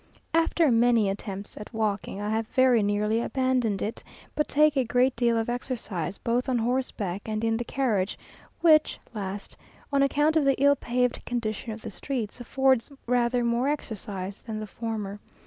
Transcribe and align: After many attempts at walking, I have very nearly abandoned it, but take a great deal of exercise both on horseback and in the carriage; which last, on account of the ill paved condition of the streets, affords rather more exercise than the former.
After 0.33 0.71
many 0.71 1.11
attempts 1.11 1.55
at 1.57 1.71
walking, 1.71 2.19
I 2.19 2.31
have 2.31 2.47
very 2.47 2.81
nearly 2.81 3.21
abandoned 3.21 3.83
it, 3.83 4.03
but 4.33 4.47
take 4.47 4.75
a 4.75 4.83
great 4.83 5.15
deal 5.15 5.37
of 5.37 5.47
exercise 5.47 6.17
both 6.17 6.49
on 6.49 6.57
horseback 6.57 7.21
and 7.29 7.43
in 7.43 7.57
the 7.57 7.63
carriage; 7.63 8.17
which 8.61 8.99
last, 9.13 9.57
on 9.93 10.01
account 10.01 10.35
of 10.35 10.43
the 10.43 10.59
ill 10.59 10.75
paved 10.75 11.23
condition 11.25 11.71
of 11.71 11.83
the 11.83 11.91
streets, 11.91 12.41
affords 12.41 12.91
rather 13.05 13.43
more 13.43 13.67
exercise 13.69 14.41
than 14.41 14.59
the 14.59 14.65
former. 14.65 15.19